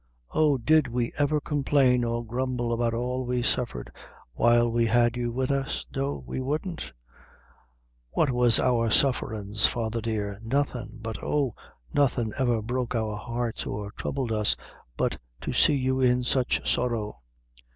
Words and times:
Oh, 0.33 0.57
did 0.57 0.87
we 0.87 1.13
ever 1.19 1.39
complain 1.39 2.03
or 2.03 2.25
grumble 2.25 2.73
about 2.73 2.95
all 2.95 3.23
we 3.23 3.43
suffered, 3.43 3.91
while 4.33 4.67
we 4.67 4.87
had 4.87 5.15
you 5.15 5.31
wid 5.31 5.51
us? 5.51 5.85
no, 5.95 6.23
we 6.25 6.41
wouldn't. 6.41 6.91
What 8.09 8.31
was 8.31 8.59
our 8.59 8.89
sufferins, 8.89 9.67
father, 9.67 10.01
dear 10.01 10.39
nothing. 10.41 10.97
But, 11.03 11.21
oh, 11.21 11.53
nothing 11.93 12.33
ever 12.39 12.63
broke 12.63 12.95
our 12.95 13.15
hearts, 13.15 13.67
or 13.67 13.91
troubled 13.91 14.31
us, 14.31 14.55
but 14.97 15.19
to 15.41 15.53
see 15.53 15.75
you 15.75 15.99
in 16.01 16.23
sich 16.23 16.61
sorrow." 16.67 17.19